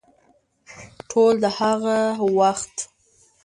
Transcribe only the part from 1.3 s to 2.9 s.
د هغه وخت